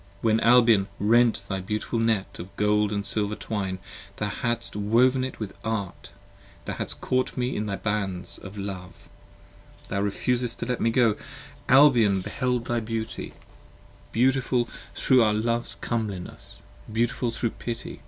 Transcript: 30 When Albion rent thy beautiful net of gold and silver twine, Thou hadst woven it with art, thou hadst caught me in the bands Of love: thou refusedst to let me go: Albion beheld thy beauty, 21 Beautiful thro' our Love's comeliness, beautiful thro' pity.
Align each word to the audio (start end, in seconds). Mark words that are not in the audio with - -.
30 0.23 0.25
When 0.25 0.39
Albion 0.39 0.87
rent 0.99 1.43
thy 1.47 1.59
beautiful 1.59 1.99
net 1.99 2.39
of 2.39 2.55
gold 2.55 2.91
and 2.91 3.05
silver 3.05 3.35
twine, 3.35 3.77
Thou 4.15 4.29
hadst 4.29 4.75
woven 4.75 5.23
it 5.23 5.39
with 5.39 5.53
art, 5.63 6.09
thou 6.65 6.73
hadst 6.73 7.01
caught 7.01 7.37
me 7.37 7.55
in 7.55 7.67
the 7.67 7.77
bands 7.77 8.39
Of 8.39 8.57
love: 8.57 9.07
thou 9.89 10.01
refusedst 10.01 10.57
to 10.57 10.65
let 10.65 10.81
me 10.81 10.89
go: 10.89 11.17
Albion 11.69 12.21
beheld 12.21 12.65
thy 12.65 12.79
beauty, 12.79 13.27
21 14.09 14.11
Beautiful 14.11 14.69
thro' 14.95 15.21
our 15.23 15.35
Love's 15.35 15.75
comeliness, 15.75 16.63
beautiful 16.91 17.29
thro' 17.29 17.51
pity. 17.51 17.99